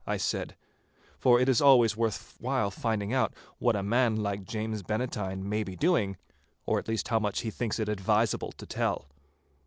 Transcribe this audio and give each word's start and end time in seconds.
I 0.07 0.17
said, 0.17 0.55
for 1.19 1.39
it 1.39 1.47
is 1.47 1.61
always 1.61 1.95
worth 1.95 2.33
while 2.39 2.71
finding 2.71 3.13
out 3.13 3.35
what 3.59 3.75
a 3.75 3.83
man 3.83 4.15
like 4.15 4.45
James 4.45 4.81
Bannatyne 4.81 5.43
may 5.47 5.63
be 5.63 5.75
doing, 5.75 6.17
or 6.65 6.79
at 6.79 6.87
least 6.87 7.09
how 7.09 7.19
much 7.19 7.41
he 7.41 7.51
thinks 7.51 7.77
it 7.77 7.87
advisable 7.87 8.51
to 8.53 8.65
tell. 8.65 9.05